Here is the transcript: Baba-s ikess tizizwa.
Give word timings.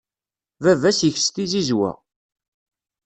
Baba-s 0.63 0.99
ikess 1.07 1.27
tizizwa. 1.35 1.91